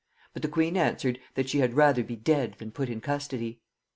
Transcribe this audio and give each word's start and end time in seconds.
But 0.33 0.41
the 0.41 0.47
queen 0.47 0.77
answered, 0.77 1.19
'that 1.35 1.47
she 1.49 1.59
had 1.59 1.75
rather 1.75 2.03
be 2.03 2.15
dead 2.15 2.55
than 2.57 2.71
put 2.71 2.89
in 2.89 3.01
custody.'" 3.01 3.61